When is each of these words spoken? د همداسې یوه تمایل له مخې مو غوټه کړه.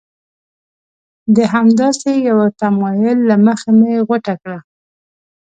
د 1.35 1.37
همداسې 1.53 2.11
یوه 2.27 2.47
تمایل 2.61 3.17
له 3.29 3.35
مخې 3.45 3.71
مو 3.77 3.89
غوټه 4.07 4.33
کړه. 4.41 4.57